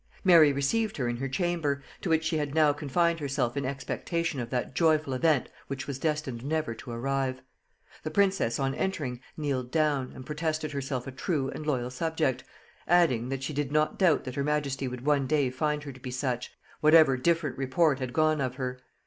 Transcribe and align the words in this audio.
Mary 0.23 0.51
received 0.51 0.97
her 0.97 1.07
in 1.07 1.17
her 1.17 1.29
chamber, 1.29 1.83
to 2.01 2.09
which 2.09 2.23
she 2.23 2.39
had 2.39 2.55
now 2.55 2.73
confined 2.73 3.19
herself 3.19 3.55
in 3.55 3.65
expectation 3.67 4.39
of 4.39 4.49
that 4.49 4.73
joyful 4.73 5.13
event 5.13 5.47
which 5.67 5.85
was 5.85 5.99
destined 5.99 6.43
never 6.43 6.73
to 6.73 6.89
arrive. 6.89 7.43
The 8.01 8.09
princess 8.09 8.59
on 8.59 8.73
entering 8.73 9.19
kneeled 9.37 9.69
down, 9.69 10.11
and 10.15 10.25
protested 10.25 10.71
herself 10.71 11.05
a 11.05 11.11
true 11.11 11.49
and 11.51 11.67
loyal 11.67 11.91
subject, 11.91 12.43
adding, 12.87 13.29
that 13.29 13.43
she 13.43 13.53
did 13.53 13.71
not 13.71 13.99
doubt 13.99 14.23
that 14.23 14.33
her 14.33 14.43
majesty 14.43 14.87
would 14.87 15.05
one 15.05 15.27
day 15.27 15.51
find 15.51 15.83
her 15.83 15.91
to 15.91 15.99
be 15.99 16.09
such, 16.09 16.51
whatever 16.79 17.15
different 17.15 17.55
report 17.59 17.99
had 17.99 18.11
gone 18.11 18.41
of 18.41 18.55
her. 18.55 18.79